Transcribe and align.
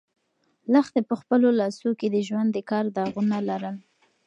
لښتې 0.73 1.01
په 1.09 1.15
خپلو 1.21 1.47
لاسو 1.59 1.89
کې 1.99 2.07
د 2.11 2.17
ژوند 2.27 2.49
د 2.53 2.57
کار 2.69 2.85
داغونه 2.97 3.37
لرل. 3.49 3.75